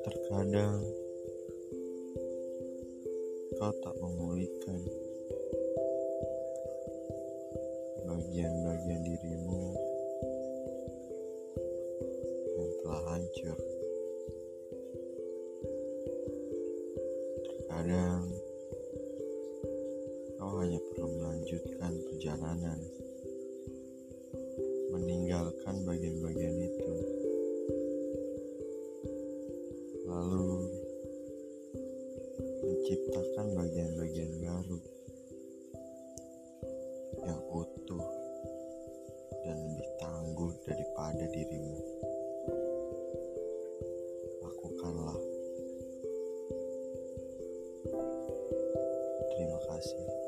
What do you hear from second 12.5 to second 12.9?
yang